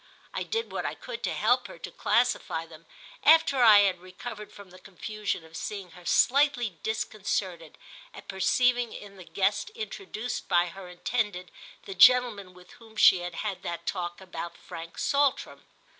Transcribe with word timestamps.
I 0.33 0.41
did 0.41 0.71
what 0.71 0.83
I 0.83 0.95
could 0.95 1.21
to 1.21 1.31
help 1.33 1.67
her 1.67 1.77
to 1.77 1.91
classify 1.91 2.65
them, 2.65 2.87
after 3.23 3.61
I 3.61 3.81
had 3.81 3.99
recovered 4.01 4.51
from 4.51 4.71
the 4.71 4.79
confusion 4.79 5.43
of 5.45 5.55
seeing 5.55 5.91
her 5.91 6.05
slightly 6.05 6.79
disconcerted 6.81 7.77
at 8.11 8.27
perceiving 8.27 8.93
in 8.93 9.17
the 9.17 9.23
guest 9.23 9.69
introduced 9.75 10.47
by 10.47 10.69
her 10.69 10.89
intended 10.89 11.51
the 11.85 11.93
gentleman 11.93 12.55
with 12.55 12.71
whom 12.71 12.95
she 12.95 13.19
had 13.19 13.35
had 13.45 13.61
that 13.61 13.85
talk 13.85 14.19
about 14.19 14.57
Frank 14.57 14.97
Saltram. 14.97 15.67